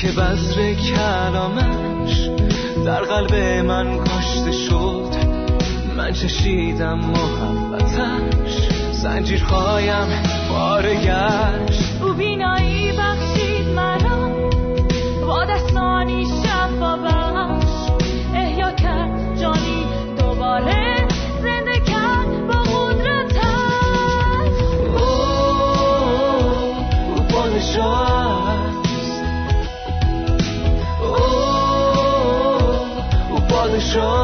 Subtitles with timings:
[0.00, 2.30] که بذر کلامش
[2.86, 5.10] در قلب من کاشته شد.
[5.96, 10.08] من چشیدم محبتش زنجیرهایم
[10.48, 12.02] پاره گشت.
[12.02, 14.50] او بینایی بخشید مرا
[15.26, 16.96] با دستانی شفا
[33.96, 34.19] او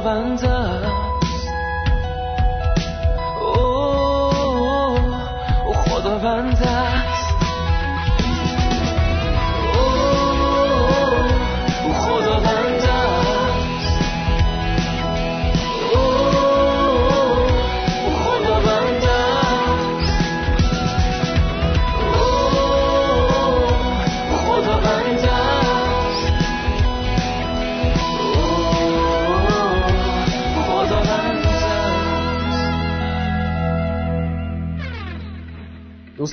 [0.00, 0.59] خداوند است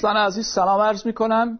[0.07, 1.59] دوستان عزیز سلام عرض می کنم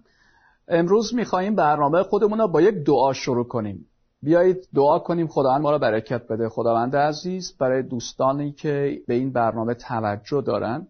[0.67, 3.85] امروز می خواهیم برنامه خودمون رو با یک دعا شروع کنیم.
[4.21, 6.49] بیایید دعا کنیم خداوند ما را برکت بده.
[6.49, 10.87] خداوند عزیز برای دوستانی که به این برنامه توجه دارن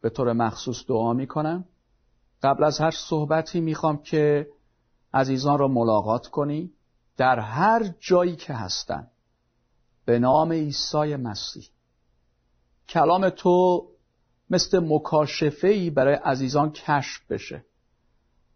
[0.00, 1.64] به طور مخصوص دعا می کنم
[2.42, 4.46] قبل از هر صحبتی می خوام که
[5.14, 6.72] عزیزان را ملاقات کنی.
[7.16, 9.06] در هر جایی که هستن
[10.04, 11.64] به نام عیسی مسیح.
[12.88, 13.86] کلام تو
[14.50, 17.64] مثل مکاشفه ای برای عزیزان کشف بشه.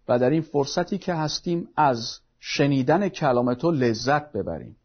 [0.09, 4.77] و در این فرصتی که هستیم از شنیدن کلام تو لذت ببریم.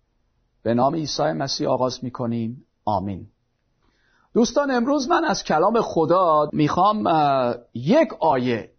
[0.63, 2.65] به نام عیسی مسیح آغاز می‌کنیم.
[2.85, 3.27] آمین.
[4.33, 7.03] دوستان امروز من از کلام خدا می‌خوام
[7.73, 8.71] یک آیه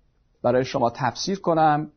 [0.42, 1.90] برای شما تفسیر کنم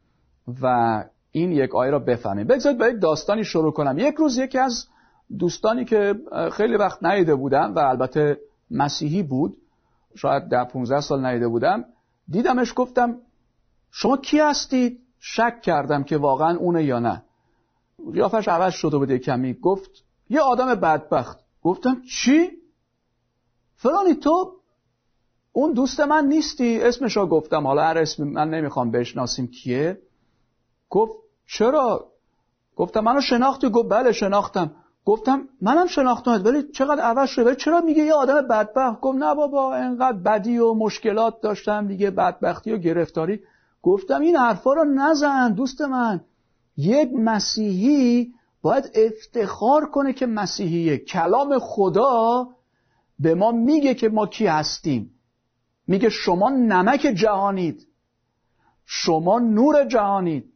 [0.62, 2.48] و این یک آیه را بفهمیم.
[2.48, 4.00] بگذارید با یک داستانی شروع کنم.
[4.00, 4.88] یک روز یکی از
[5.40, 6.16] دوستانی که
[6.52, 8.38] خیلی وقت ندیده بودم و البته
[8.72, 9.58] مسیحی بود
[10.16, 11.86] شاید ده 15 سال ندیده بودم
[12.30, 13.18] دیدمش گفتم
[13.92, 17.24] شما کی هستید؟ شک کردم که واقعا اونه یا نه.
[18.14, 21.40] قیافش عوض شده بود یه کمی گفت یه آدم بدبخت.
[21.64, 22.50] گفتم چی؟
[23.76, 24.54] فلانی تو
[25.52, 27.68] اون دوست من نیستی؟ اسمش رو گفتم.
[27.68, 30.02] حالا هر اسم من نمی‌خوام بشناسیم کیه.
[30.90, 31.14] گفت
[31.48, 32.12] چرا؟
[32.76, 34.76] گفتم منو شناختی؟ گفت بله شناختم.
[35.06, 39.36] گفتم منم شناختم ولی چقدر عوض شده؟ ولی چرا میگه یه آدم بدبخت؟ گفت نه
[39.36, 43.40] بابا انقدر بدی و مشکلات داشتم دیگه بدبختی و گرفتاری.
[43.82, 46.22] گفتم این حرفا رو نزن دوست من.
[46.78, 50.98] یک مسیحی باید افتخار کنه که مسیحیه.
[50.98, 52.48] کلام خدا
[53.20, 55.12] به ما میگه که ما کی هستیم.
[55.88, 57.88] میگه شما نمک جهانید.
[58.86, 60.53] شما نور جهانید.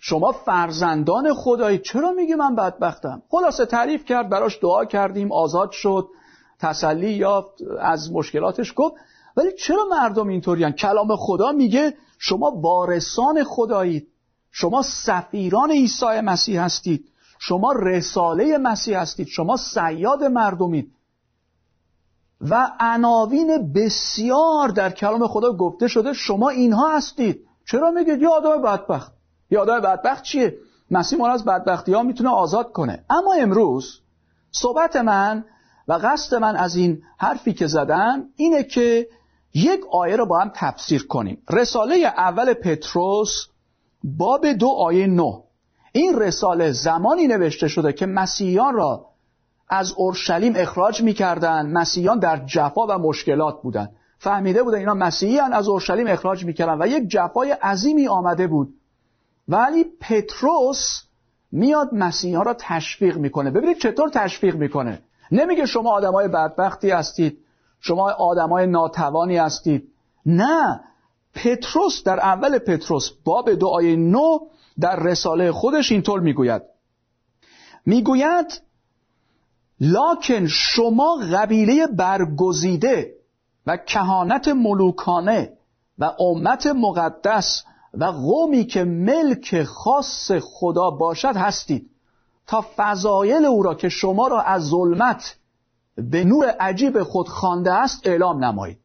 [0.00, 6.08] شما فرزندان خدایی چرا میگه من بدبختم؟ خلاصه تعریف کرد براش دعا کردیم آزاد شد
[6.60, 8.94] تسلی یافت از مشکلاتش گفت.
[9.36, 14.08] ولی چرا مردم اینطورین کلام خدا میگه شما وارثان خدایید
[14.50, 17.04] شما سفیران عیسی مسیح هستید
[17.38, 20.92] شما رساله مسیح هستید شما سیاد مردمید.
[22.40, 27.40] و عناوین بسیار در کلام خدا گفته شده شما اینها هستید.
[27.66, 29.17] چرا میگید؟ یا آدم بدبخت.
[29.50, 30.58] یا آدم بدبخت چیه؟
[30.90, 33.04] مسیح ما از بدبختی ها می‌تونه آزاد کنه.
[33.10, 34.00] اما امروز
[34.50, 35.44] صحبت من
[35.88, 39.08] و قصد من از این حرفی که زدم اینه که
[39.54, 41.42] یک آیه رو با هم تفسیر کنیم.
[41.50, 43.46] رساله اول پتروس
[44.04, 45.42] باب دو آیه نو
[45.92, 49.06] این رساله زمانی نوشته شده که مسیحیان را
[49.68, 55.68] از اورشلیم اخراج می‌کردن مسیحیان در جفا و مشکلات بودن فهمیده بودن اینا مسیحیان از
[55.68, 58.74] اورشلیم اخراج می‌کردن و یک جفای عظیمی آمده بود.
[59.48, 61.02] ولی پتروس
[61.52, 63.50] میاد مسیحیان را تشویق می‌کنه.
[63.50, 65.02] ببینید چطور تشویق می‌کنه.
[65.32, 67.38] نمیگه شما آدمای بدبختی هستید.
[67.80, 69.88] شما آدمای ناتوانی هستید.
[70.26, 70.80] نه.
[71.34, 74.38] پتروس در اول پتروس باب دعای نو
[74.80, 76.62] در رساله خودش اینطور می‌گوید.
[77.86, 78.60] می‌گوید
[79.80, 83.14] لاکن شما قبیله برگزیده
[83.66, 85.52] و کهانت ملوکانه
[85.98, 87.64] و امت مقدس
[87.94, 91.90] و قومی که ملک خاص خدا باشد هستید
[92.46, 95.36] تا فضایل او را که شما را از ظلمت
[95.96, 98.78] به نور عجیب خود خوانده است اعلام نمایید.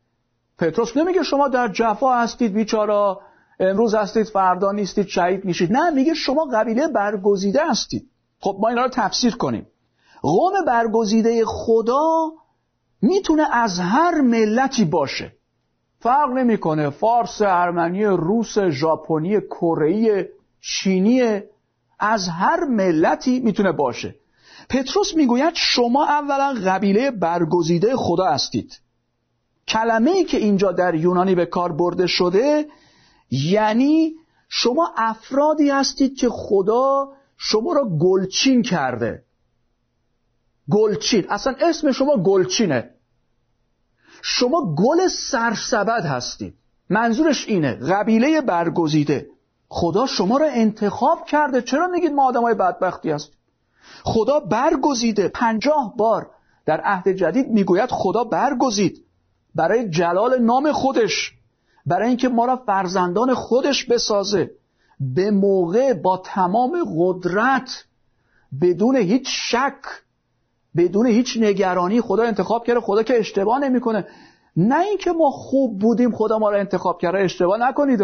[0.58, 3.22] پتروس نمیگه شما در جفا هستید بیچارا
[3.60, 5.74] امروز هستید فردا نیستید شهید میشید.
[5.74, 8.10] نه میگه شما قبیله برگزیده هستید.
[8.40, 9.68] خب ما اینا رو تفسیر کنیم.
[10.22, 12.32] قوم برگزیده خدا
[13.02, 15.32] می‌تونه از هر ملتی باشه.
[16.04, 16.90] فرق نمی‌کنه.
[16.90, 20.30] فارس، ارمنی، روس، ژاپنی، کره،
[20.62, 21.42] چینی
[22.00, 24.16] از هر ملتی می‌تونه باشه.
[24.70, 28.80] پتروس می‌گوید شما اولا قبیله برگزیده خدا هستید.
[29.68, 32.68] کلمه ای که اینجا در یونانی به کار برده شده
[33.32, 34.14] یعنی
[34.50, 37.08] شما افرادی هستید که خدا
[37.38, 39.24] شما را گلچین کرده.
[40.72, 41.26] گلچین.
[41.30, 42.93] اصلا اسم شما گلچینه.
[44.25, 46.54] شما گل سرسبد هستید.
[46.90, 47.74] منظورش اینه.
[47.74, 49.28] قبیله برگزیده.
[49.70, 51.62] خدا شما را انتخاب کرده.
[51.62, 53.36] چرا میگید ما آدمای بدبختی هستیم؟
[54.04, 55.28] خدا برگزیده.
[55.28, 56.30] پنجاه بار
[56.66, 59.06] در عهد جدید می‌گوید خدا برگزید.
[59.56, 61.34] برای جلال نام خودش.
[61.86, 64.52] برای اینکه ما را فرزندان خودش بسازه.
[65.00, 67.86] به موقع با تمام قدرت
[68.62, 69.81] بدون هیچ شک
[70.78, 74.08] بدون هیچ نگرانی خدا انتخاب کرده خدا که اشتباه نمی‌کنه.
[74.58, 77.20] نه اینکه ما خوب بودیم خدا ما را انتخاب کرده.
[77.20, 78.02] اشتباه نکنید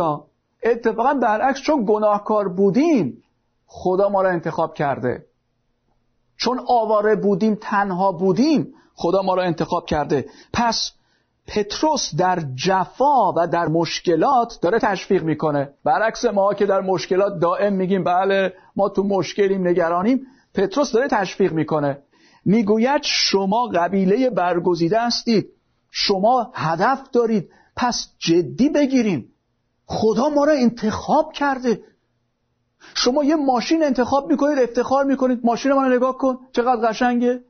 [0.64, 3.24] اتفاقا برعکس چون گناهکار بودیم
[3.68, 5.26] خدا ما را انتخاب کرده.
[6.38, 10.26] چون آواره بودیم تنها بودیم خدا ما را انتخاب کرده.
[10.54, 10.92] پس
[11.48, 15.70] پتروس در جفا و در مشکلات داره تشویق می‌کنه.
[15.84, 20.22] برعکس ما که در مشکلات دائم میگیم بله ما تو مشکلیم نگرانیم.
[20.54, 21.98] پتروس داره تشویق می‌کنه.
[22.46, 25.50] می‌گوید شما قبیله برگزیده هستید.
[25.92, 27.50] شما هدف دارید.
[27.76, 29.34] پس جدی بگیریم
[29.86, 31.84] خدا ما را انتخاب کرده.
[32.94, 35.40] شما یه ماشین انتخاب می‌کنید افتخار می‌کنید.
[35.44, 36.38] ماشین ما رو نگاه کن.
[36.52, 37.44] چقدر قشنگه.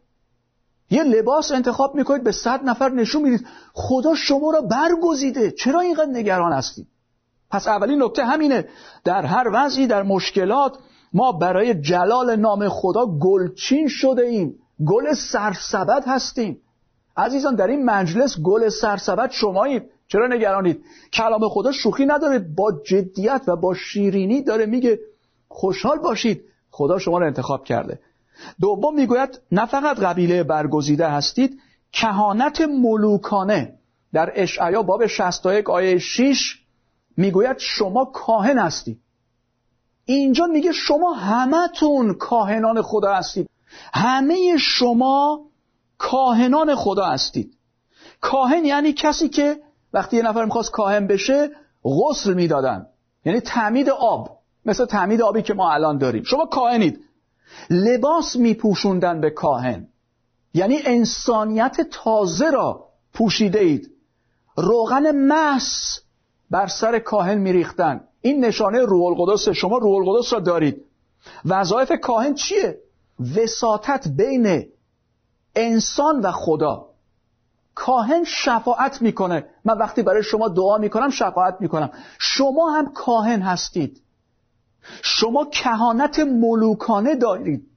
[0.91, 3.47] یه لباس انتخاب می‌کنید به صد نفر نشون می‌دید.
[3.73, 5.51] خدا شما را برگزیده.
[5.51, 6.87] چرا اینقدر نگران هستید؟
[7.51, 8.67] پس اولین نکته همینه.
[9.03, 10.77] در هر وضعی در مشکلات
[11.13, 14.55] ما برای جلال نام خدا گلچین شده ایم.
[14.87, 16.61] گل سرسبد هستیم.
[17.17, 19.83] عزیزان در این مجلس گل سرسبد شمایید.
[20.07, 20.83] چرا نگرانید؟
[21.13, 24.99] کلام خدا شوخی نداره با جدیت و با شیرینی داره میگه
[25.47, 26.41] خوشحال باشید.
[26.71, 27.99] خدا شما رو انتخاب کرده.
[28.61, 31.59] دوم می‌گوید نه فقط قبیله برگزیده هستید
[31.91, 33.73] کهانت ملوکانه.
[34.13, 36.59] در اشعیا باب 61 آیه 6
[37.17, 38.99] می‌گوید شما کاهن هستید.
[40.05, 43.49] اینجا میگه شما همتون کاهنان خدا هستید.
[43.93, 45.45] همه شما
[45.97, 47.57] کاهنان خدا هستید.
[48.21, 49.57] کاهن یعنی کسی که
[49.93, 51.49] وقتی یه نفر می‌خواست کاهن بشه
[51.83, 52.85] غسل می‌دادن.
[53.25, 56.23] یعنی تعمید آب مثل تعمید آبی که ما الان داریم.
[56.23, 56.99] شما کاهنید.
[57.69, 59.87] لباس میپوشوندن به کاهن.
[60.53, 63.91] یعنی انسانیت تازه را پوشیده اید.
[64.55, 65.99] روغن مس
[66.51, 68.01] بر سر کاهن میریختن.
[68.21, 70.85] این نشانه روح القدس شما روح القدس را دارید.
[71.45, 72.79] وظایف کاهن چیه؟
[73.35, 74.65] وساطت بین
[75.55, 76.85] انسان و خدا.
[77.75, 79.45] کاهن شفاعت می‌کنه.
[79.65, 81.91] من وقتی برای شما دعا می‌کنم شفاعت می‌کنم.
[82.19, 84.01] شما هم کاهن هستید.
[85.01, 87.67] شما کهانت ملوکانه دارید.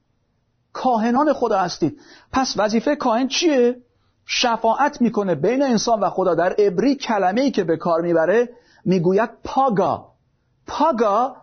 [0.73, 1.99] کاهنان خدا هستید.
[2.31, 3.81] پس وظیفه کاهن چیه؟
[4.25, 6.35] شفاعت می‌کنه بین انسان و خدا.
[6.35, 8.49] در عبری کلمه ای که به کار می‌بره
[8.85, 10.13] می‌گوید پاگا.
[10.67, 11.35] پاگا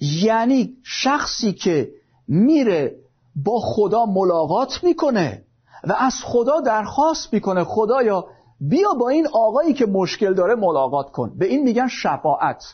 [0.00, 1.90] یعنی شخصی که
[2.28, 3.03] میره
[3.36, 5.44] با خدا ملاقات می‌کنه
[5.84, 8.26] و از خدا درخواست می‌کنه خدایا
[8.60, 11.38] بیا با این آقایی که مشکل داره ملاقات کن.
[11.38, 12.64] به این میگن شفاعت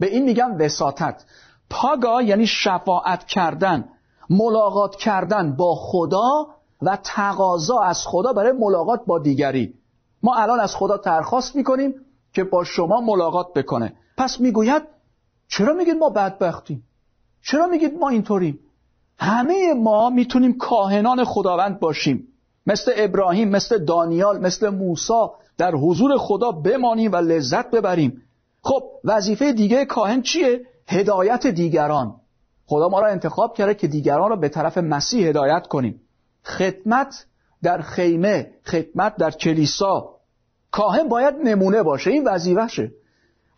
[0.00, 1.24] به این میگن وساطت.
[1.70, 3.88] پاگا یعنی شفاعت کردن
[4.30, 6.46] ملاقات کردن با خدا
[6.82, 9.74] و تقاضا از خدا برای ملاقات با دیگری.
[10.22, 11.94] ما الان از خدا درخواست می‌کنیم
[12.32, 13.92] که با شما ملاقات بکنه.
[14.16, 14.82] پس می‌گوید
[15.48, 16.84] چرا میگید ما بدبختیم؟
[17.42, 18.58] چرا میگید ما اینطوریم؟
[19.18, 22.28] همه ما می‌تونیم کاهنان خداوند باشیم.
[22.66, 25.26] مثل ابراهیم مثل دانیال مثل موسی
[25.58, 28.22] در حضور خدا بمانیم و لذت ببریم.
[28.62, 32.14] خب وظیفه دیگه کاهن چیه؟ هدایت دیگران.
[32.66, 36.00] خدا ما را انتخاب کرده که دیگران را به طرف مسیح هدایت کنیم.
[36.44, 37.26] خدمت
[37.62, 40.14] در خیمه خدمت در کلیسا.
[40.70, 42.92] کاهن باید نمونه باشه این وظیفشه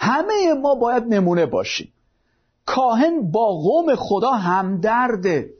[0.00, 1.92] همه ما باید نمونه باشیم.
[2.70, 5.50] کاهن با قوم خدا همدرده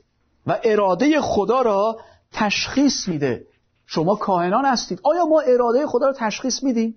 [0.47, 1.99] و اراده خدا را
[2.31, 3.45] تشخیص میده.
[3.85, 4.99] شما کاهنان هستید.
[5.03, 6.95] آیا ما اراده خدا را تشخیص میدیم؟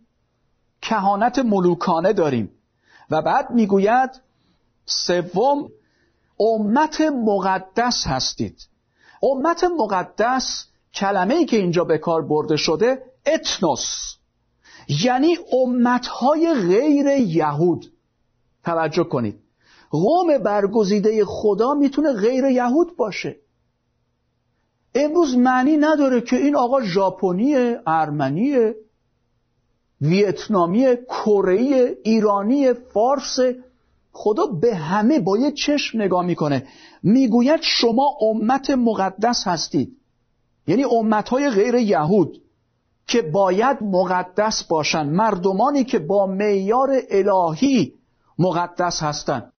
[0.83, 2.51] کهانت ملوکانه داریم.
[3.11, 4.11] و بعد می‌گوید
[4.87, 5.69] سوم
[6.41, 8.59] امت مقدس هستید.
[9.23, 14.17] امت مقدس کلمه ای که اینجا به کار برده شده اتنوس.
[14.89, 17.93] یعنی امتهای غیر یهود.
[18.65, 19.44] توجه کنید.
[19.95, 23.37] قوم برگزیده خدا می‌تونه غیر یهود باشه.
[24.95, 27.55] امروز معنی نداره که این آقا ژاپنی
[27.87, 28.73] ارمنی
[30.01, 31.55] ویتنامی کره
[32.05, 33.39] ایرانی فارس
[34.13, 36.67] خدا به همه با یه چشم نگاه می‌کنه.
[37.03, 39.97] می‌گوید شما امت مقدس هستید.
[40.67, 42.43] یعنی امتهای غیر یهود
[43.07, 47.95] که باید مقدس باشند مردمانی که با معیار الهی
[48.39, 49.54] مقدس هستند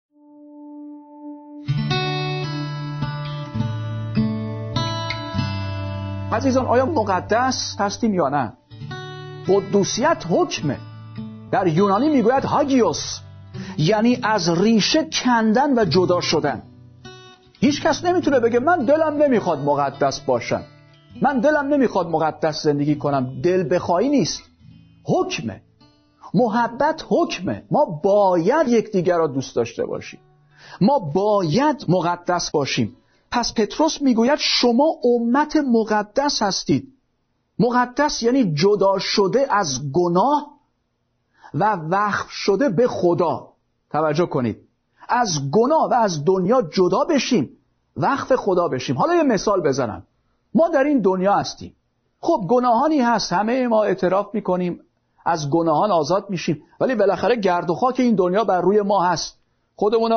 [6.35, 8.53] عزیزان آیا مقدس هستیم یا نه؟
[9.49, 10.79] قدوسیت حکمه.
[11.53, 13.19] در یونانی می‌گوید هاگیوس
[13.79, 16.63] یعنی از ریشه کندن و جدا شدن.
[17.61, 20.63] هیچ کس نمی‌تونه بگه من دلم نمی‌خواد مقدس باشم.
[21.23, 23.41] من دلم نمی‌خواد مقدس زندگی کنم.
[23.43, 24.43] دل بخواهی نیست.
[25.05, 25.63] حکمه.
[26.35, 27.63] محبت حکمه.
[27.71, 30.21] ما باید یکدیگر را دوست داشته باشیم.
[30.81, 32.97] ما باید مقدس باشیم.
[33.35, 36.93] پس پتروس می‌گوید شما امت مقدس هستید.
[37.59, 40.51] مقدس یعنی جدا شده از گناه
[41.55, 43.49] و وقف شده به خدا.
[43.91, 44.57] توجه کنید.
[45.09, 47.51] از گناه و از دنیا جدا بشیم
[47.97, 48.99] وقف خدا بشیم.
[48.99, 50.03] حالا یه مثال بزنم.
[50.55, 51.77] ما در این دنیا هستیم.
[52.21, 53.33] خب گناهانی هست.
[53.33, 54.81] همه ما اعتراف می‌کنیم.
[55.27, 56.63] از گناهان آزاد میشیم.
[56.81, 59.39] ولی بالاخره گرد و خاک این دنیا بر روی ما هست.
[59.77, 60.13] خودمون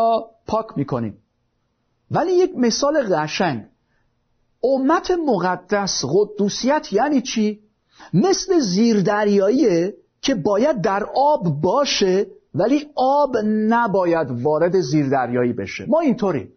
[0.48, 1.18] پاک می‌کنیم.
[2.12, 3.66] ولی یک مثال قشنگ.
[4.64, 7.60] امت مقدس قدوسیت یعنی چی؟
[8.14, 15.86] مثل زیردریاییه که باید در آب باشه ولی آب نباید وارد زیردریایی بشه.
[15.88, 16.54] ما اینطوریم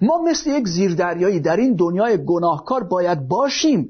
[0.00, 3.88] ما مثل یک زیردریایی در این دنیای گناهکار باید باشیم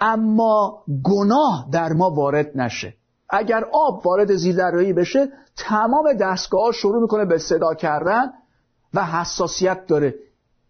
[0.00, 2.94] اما گناه در ما وارد نشه.
[3.30, 8.32] اگر آب وارد زیردریایی بشه تمام دستگاه شروع می‌کنه به صدا کردن
[8.94, 10.14] و حساسیت داره.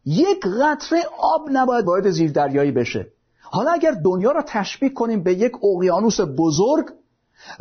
[0.04, 3.06] یک قطره آب نباید وارد زیردریایی بشه.
[3.42, 6.86] حالا اگر دنیا را تشبیه کنیم به یک اقیانوس بزرگ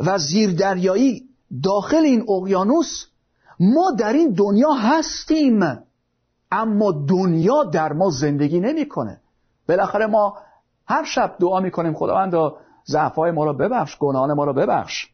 [0.00, 1.28] و زیردریایی
[1.62, 3.06] داخل این اقیانوس
[3.60, 5.78] ما در این دنیا هستیم
[6.52, 9.20] اما دنیا در ما زندگی نمی‌کنه.
[9.68, 10.38] بالاخره ما
[10.86, 15.06] هر شب دعا می‌کنیم خداوندا ضعفهای ما را ببخش گناهان ما را ببخش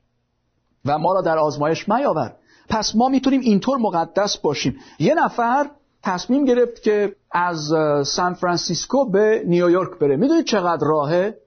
[0.85, 2.37] و ما را در آزمایش میاور
[2.68, 4.76] پس ما می‌تونیم اینطور مقدس باشیم.
[4.99, 5.71] یه نفر
[6.02, 7.73] تصمیم گرفت که از
[8.06, 10.16] سان فرانسیسکو به نیویورک بره.
[10.16, 11.38] می‌دونید چقدر راهه؟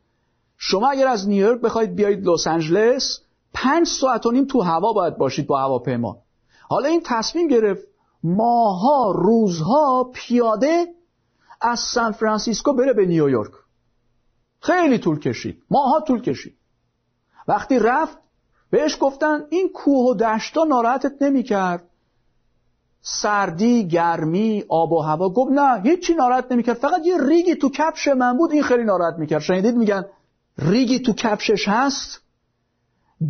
[0.57, 3.21] شما اگر از نیویورک بخواید بیایید لس آنجلس
[3.53, 6.17] پنج ساعت و نیم تو هوا باید باشید با هواپیما.
[6.69, 7.88] حالا این تصمیم گرفت
[8.24, 10.86] ماها روزها پیاده
[11.62, 13.51] از سان فرانسیسکو بره به نیویورک.
[14.59, 15.63] خیلی طول کشید.
[15.69, 16.57] ماها طول کشید.
[17.47, 18.17] وقتی رفت
[18.69, 21.83] بهش گفتن این کوه و دشتا ناراحتت نمی‌کرد.
[23.01, 25.29] سردی گرمی آب و هوا.
[25.29, 26.77] گفت نه هیچی ناراحت نمی‌کرد.
[26.77, 29.41] فقط یه ریگی تو کفش من بود این خیلی ناراحت می‌کرد.
[29.41, 30.05] شنیدید میگن
[30.57, 32.21] ریگی تو کفشش هست؟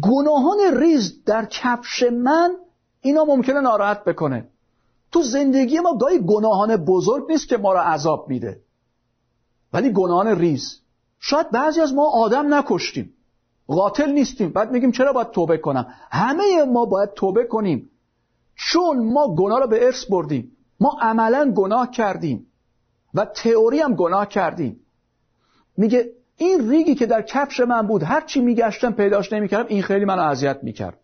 [0.01, 2.55] گناهان ریز در کفش من
[3.01, 4.47] اینا ممکنه ناراحت بکنه.
[5.11, 8.61] تو زندگی ما گاهی گناهان بزرگ نیست که ما را عذاب میده.
[9.73, 10.79] ولی گناهان ریز.
[11.19, 13.13] شاید بعضی از ما آدم نکشتیم.
[13.67, 14.49] قاتل نیستیم.
[14.49, 17.89] بعد میگیم چرا باید توبه کنم؟ همه ما باید توبه کنیم.
[18.55, 20.51] چون ما گناه را به ارث بردیم.
[20.79, 22.47] ما عملا گناه کردیم.
[23.13, 24.79] و تئوری هم گناه کردیم.
[25.77, 30.05] میگه این ریگی که در کفش من بود هر چی میگشتم پیداش نمی‌کردم این خیلی
[30.05, 30.99] منو اذیت می‌کرد.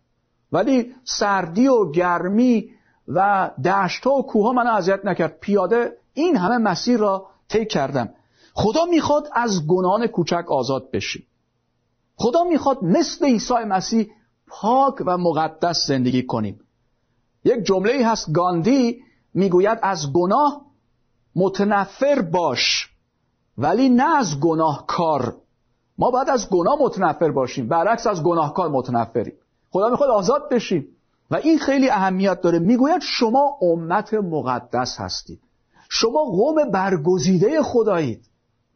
[0.51, 2.69] ولی سردی و گرمی
[3.07, 5.37] و دشت و کوه منو اذیت نکرد.
[5.39, 8.09] پیاده این همه مسیر را طی کردم.
[8.53, 11.27] خدا می‌خواد از گناهان کوچک آزاد بشی
[12.15, 14.11] خدا می‌خواد مثل عیسی مسیح
[14.47, 16.59] پاک و مقدس زندگی کنیم.
[17.45, 19.01] یک جمله هست گاندی
[19.33, 20.61] می‌گوید از گناه
[21.35, 22.89] متنفر باش
[23.57, 25.35] ولی نه از گناه کار
[25.97, 29.33] ما باید از گناه متنفر باشیم برعکس از گناهکار متنفریم.
[29.71, 30.87] خدا می‌خواد آزاد بشیم.
[31.31, 32.59] و این خیلی اهمیت داره.
[32.59, 35.39] می‌گوید شما امت مقدس هستید.
[35.89, 38.25] شما قوم برگزیده خدایید.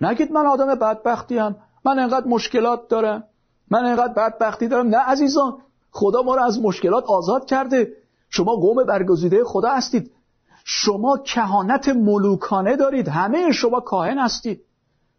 [0.01, 1.56] نگید من آدم بدبختی هم
[1.88, 3.24] من انقدر مشکلات دارم.
[3.72, 4.88] من انقدر بدبختی دارم.
[4.88, 5.58] نه عزیزان
[5.91, 7.91] خدا ما رو از مشکلات آزاد کرده.
[8.29, 10.12] شما قوم برگزیده خدا هستید.
[10.65, 13.08] شما کهانت ملوکانه دارید.
[13.08, 14.62] همه شما کاهن هستید.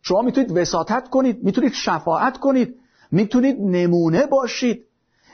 [0.03, 2.77] شما می‌تونید وساطت کنید می‌تونید شفاعت کنید
[3.11, 4.85] می‌تونید نمونه باشید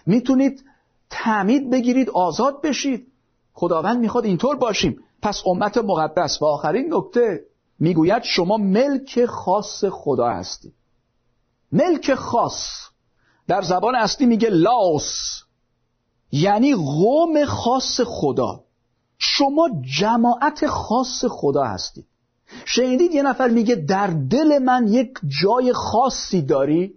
[0.06, 0.64] می‌تونید
[1.10, 3.06] تعمید بگیرید آزاد بشید.
[3.52, 5.00] خداوند می‌خواد اینطور باشیم.
[5.22, 7.44] پس امت مقدس و آخرین نکته
[7.78, 10.72] می‌گوید شما ملک خاص خدا هستید.
[11.74, 12.68] ملک خاص.
[13.48, 15.42] در زبان اصلی میگه لاس.
[16.32, 18.64] یعنی قوم خاص خدا.
[19.18, 22.06] شما جماعت خاص خدا هستید.
[22.64, 25.08] شنیدید یه نفر میگه در دل من یک
[25.42, 26.94] جای خاصی داری؟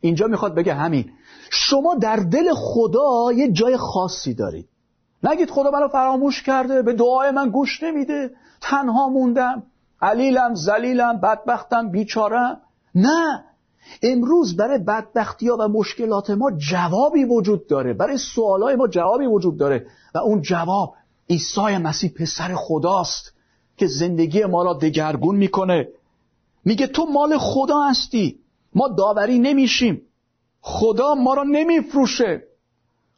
[0.00, 1.10] اینجا می‌خواد بگه همین.
[1.50, 4.68] شما در دل خدا یه جای خاصی دارید.
[5.22, 8.30] نگید خدا منو فراموش کرده به دعای من گوش نمیده.
[8.60, 9.62] تنها موندم.
[10.02, 12.60] علیلم زلیلم بدبختم بیچارم.
[12.94, 13.44] نه.
[14.02, 19.56] امروز برای بدبختی ها و مشکلات ما جوابی وجود داره برای سوالای ما جوابی وجود
[19.56, 20.94] داره و اون جواب
[21.30, 23.32] عیسی مسیح پسر خداست
[23.76, 25.88] که زندگی ما را دگرگون می‌کنه.
[26.64, 28.38] میگه تو مال خدا هستی.
[28.74, 30.02] ما داوری نمیشیم.
[30.60, 32.42] خدا ما را نمیفروشه.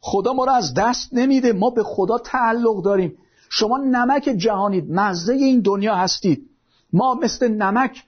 [0.01, 1.53] خدا ما را از دست نمیده.
[1.53, 3.19] ما به خدا تعلق داریم.
[3.51, 6.51] شما نمک جهانید مزه این دنیا هستید.
[6.93, 8.05] ما مثل نمک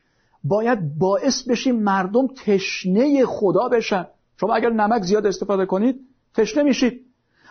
[0.49, 4.07] باید باعث بشیم مردم تشنه خدا بشن.
[4.41, 6.01] شما اگر نمک زیاد استفاده کنید
[6.35, 7.01] تشنه میشید.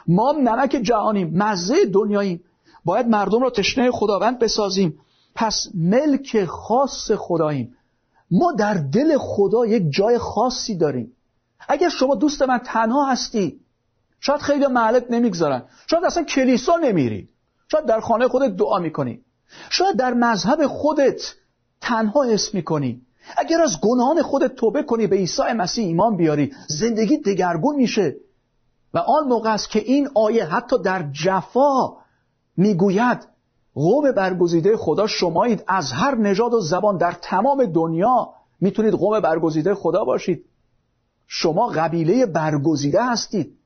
[0.07, 2.43] ما نمک جهانیم مزه دنیاییم.
[2.85, 4.99] باید مردم را تشنه خداوند بسازیم.
[5.35, 7.75] پس ملک خاص خداییم.
[8.31, 11.11] ما در دل خدا یک جای خاصی داریم.
[11.69, 13.59] اگر شما دوست من تنها هستی
[14.19, 15.63] شاید خیلی معلت نمی‌گذارن.
[15.87, 17.29] شاید اصلا کلیسا نمیری.
[17.71, 19.21] شاید در خانه خودت دعا می‌کنی.
[19.69, 21.35] شاید در مذهب خودت
[21.81, 23.01] تنها اسم می‌کنی.
[23.37, 28.15] اگر از گناهان خودت توبه کنی به عیسی مسیح ایمان بیاری زندگی دگرگون میشه.
[28.93, 31.97] و آن موقع است که این آیه حتی در جفا
[32.57, 33.27] می‌گوید
[33.75, 38.29] قوم برگزیده خدا شمایید از هر نژاد و زبان در تمام دنیا
[38.61, 40.45] می‌تونید قوم برگزیده خدا باشید.
[41.27, 43.57] شما قبیله برگزیده هستید.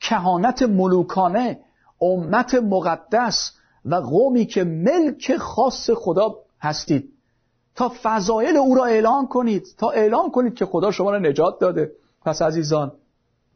[0.00, 1.60] کهانت ملوکانه
[2.00, 3.52] امت مقدس
[3.84, 7.13] و قومی که ملک خاص خدا هستید.
[7.76, 9.66] تا فضایل او را اعلان کنید.
[9.78, 11.92] تا اعلان کنید که خدا شما را نجات داده.
[12.24, 12.92] پس عزیزان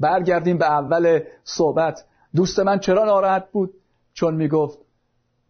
[0.00, 2.04] برگردیم به اول صحبت.
[2.34, 3.74] دوست من چرا ناراحت بود؟
[4.14, 4.78] چون می‌گفت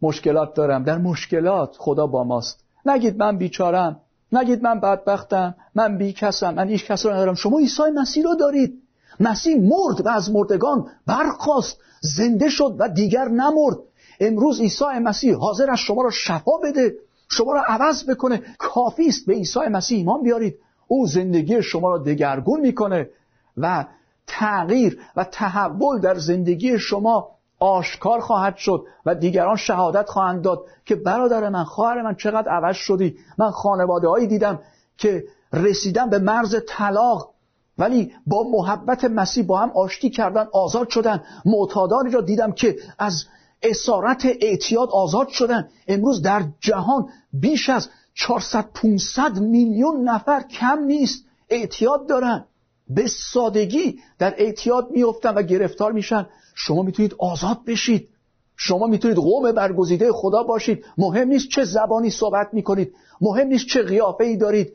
[0.03, 0.85] مشکلات دارم.
[0.85, 2.65] در مشکلات خدا با ماست.
[2.87, 4.01] نگید من بیچارم.
[4.33, 5.55] نگید من بدبختم.
[5.75, 7.35] من بی کسم من هیچ کس رو ندارم.
[7.35, 8.83] شما عیسی مسیح رو دارید.
[9.21, 11.81] مسیح مرد و از مردگان برخاست.
[12.01, 13.79] زنده شد و دیگر نمرد.
[14.21, 16.95] امروز عیسی مسیح حاضر از شما را شفا بده.
[17.29, 18.43] شما را عوض بکنه.
[18.59, 20.59] کافی است به عیسی مسیح ایمان بیارید.
[20.89, 23.11] او زندگی شما را دگرگون می‌کنه
[23.57, 23.85] و
[24.27, 30.95] تغییر و تحول در زندگی شما آشکار خواهد شد و دیگران شهادت خواهند داد که
[30.95, 33.17] برادر من خواهر من چقدر عوض شدی.
[33.39, 34.61] من خانواده هایی دیدم
[34.97, 37.31] که رسیدن به مرز طلاق
[37.79, 41.23] ولی با محبت مسیح با هم آشتی کردن آزاد شدن.
[41.45, 43.25] معتادانی را دیدم که از
[43.63, 51.25] اسارت اعتیاد آزاد شدن امروز در جهان بیش از 400 500 میلیون نفر کم نیست.
[51.49, 52.45] اعتیاد دارن.
[52.91, 56.27] به سادگی در اعتیاد میفتن و گرفتار میشن.
[56.55, 58.09] شما می‌تونید آزاد بشید.
[58.57, 60.85] شما می‌تونید قوم برگزیده خدا باشید.
[60.99, 62.95] مهم نیست چه زبانی صحبت می‌کنید.
[63.21, 64.73] مهم نیست چه قیافه ای دارید.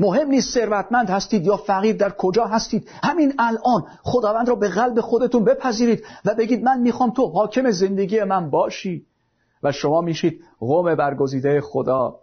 [0.00, 2.88] مهم نیست ثروتمند هستید یا فقیر در کجا هستید.
[3.02, 8.24] همین الان خداوند را به قلب خودتون بپذیرید و بگید من می‌خوام تو حاکم زندگی
[8.24, 9.06] من باشی.
[9.62, 12.18] و شما میشید قوم برگزیده خدا.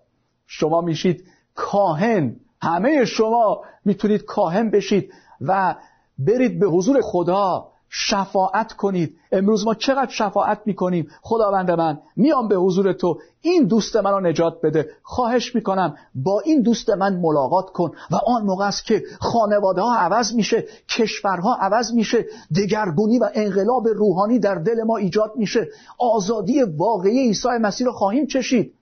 [0.48, 1.24] شما میشید
[1.56, 2.36] کاهن.
[2.62, 5.76] همه شما می‌تونید کاهن بشید و
[6.20, 7.68] برید به حضور خدا.
[7.90, 9.16] شفاعت کنید.
[9.32, 13.20] امروز ما چقدر شفاعت می‌کنیم؟ خداوند من میام به حضور تو.
[13.42, 14.90] این دوست من رو نجات بده.
[15.04, 17.92] خواهش می‌کنم با این دوست من ملاقات کن.
[18.12, 23.88] و آن موقع است که خانواده ها عوض میشه کشورها عوض میشه دگرگونی و انقلاب
[23.88, 25.68] روحانی در دل ما ایجاد میشه.
[25.98, 28.74] آزادی واقعی عیسی مسیح رو خواهیم چشید.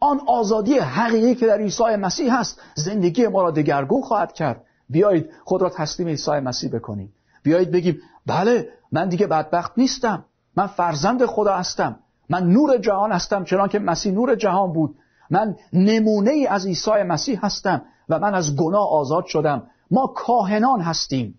[0.00, 4.64] آن آزادی حقیقی که در عیسی مسیح هست زندگی ما را دگرگون خواهد کرد.
[4.90, 7.12] بیایید خود را تسلیم عیسی مسیح بکنیم.
[7.42, 10.24] بیایید بگیم بله من دیگه بدبخت نیستم.
[10.56, 11.96] من فرزند خدا هستم.
[12.28, 14.96] من نور جهان هستم چنان که مسیح نور جهان بود.
[15.30, 19.62] من نمونه ای از عیسی مسیح هستم و من از گناه آزاد شدم.
[19.90, 21.38] ما کاهنان هستیم.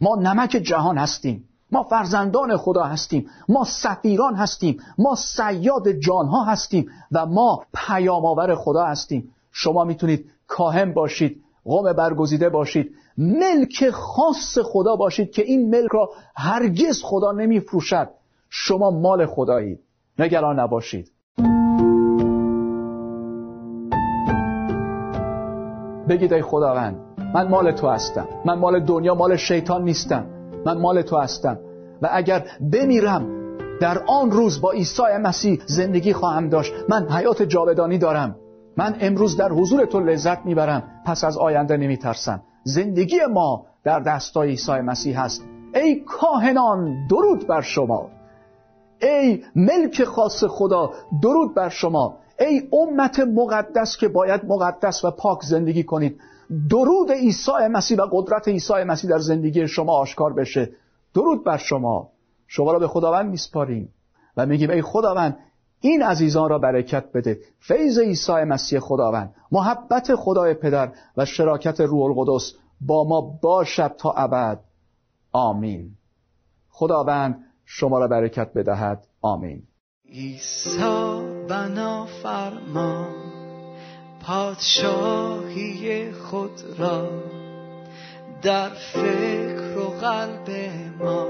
[0.00, 1.48] ما نمک جهان هستیم.
[1.72, 3.26] ما فرزندان خدا هستیم.
[3.48, 4.80] ما سفیران هستیم.
[4.98, 9.34] ما سیاد جانها هستیم و ما پیامآور خدا هستیم.
[9.52, 11.42] شما می‌تونید کاهن باشید.
[11.64, 12.90] قوم برگزیده باشید.
[13.18, 18.08] ملک خاص خدا باشید که این ملک را هرگز خدا نمیفروشد.
[18.50, 19.80] شما مال خدایید.
[20.18, 21.10] نگران نباشید.
[26.08, 26.96] بگید ای خداوند
[27.34, 28.28] من مال تو هستم.
[28.44, 30.26] من مال دنیا مال شیطان نیستم.
[30.66, 31.58] من مال تو هستم.
[32.02, 33.26] و اگر بمیرم
[33.80, 36.72] در آن روز با عیسی مسیح زندگی خواهم داشت.
[36.88, 38.36] من حیات جاودانی دارم.
[38.80, 40.82] من امروز در حضور تو لذت می‌برم.
[41.06, 42.42] پس از آینده نمیترسم.
[42.64, 45.44] زندگی ما در دستای عیسی مسیح هست.
[45.74, 48.10] ای کاهنان درود بر شما.
[49.02, 50.90] ای ملک خاص خدا
[51.22, 52.16] درود بر شما.
[52.38, 56.20] ای امت مقدس که باید مقدس و پاک زندگی کنید.
[56.70, 60.70] درود عیسی مسیح و قدرت عیسی مسیح در زندگی شما آشکار بشه.
[61.14, 62.08] درود بر شما.
[62.46, 63.88] شما را به خداوند میسپاریم
[64.36, 65.38] و میگیم ای خداوند
[65.80, 67.40] این عزیزان را برکت بده.
[67.58, 69.34] فیض عیسی مسیح خداوند.
[69.52, 74.60] محبت خدای پدر و شراکت روح القدس با ما باشد تا ابد.
[75.32, 75.90] آمین.
[76.70, 79.06] خداوند شما را برکت بدهد.
[79.22, 79.62] آمین.
[80.12, 80.78] عیسی
[81.48, 83.06] بنا فرما
[84.26, 87.08] پادشاهی خود را
[88.42, 90.50] در فکر و قلب
[90.98, 91.26] ما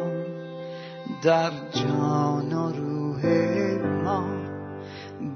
[1.23, 3.70] در جان و روح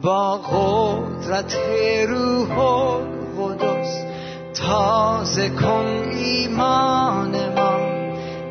[0.05, 1.57] با قدرت
[2.09, 4.05] روح القدس
[4.55, 7.79] تازه کن ایمان ما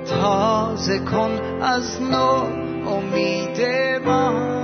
[0.05, 2.43] تازه کن از نو
[2.89, 3.61] امید
[4.05, 4.62] ما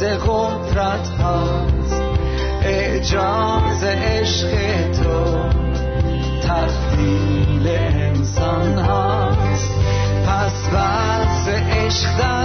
[0.00, 2.02] طرز قدرت هاست.
[2.62, 4.48] اعجاز عشق
[4.92, 5.48] تو
[6.42, 9.70] تفضیل انسان هاست.
[10.26, 12.39] پس وز عشق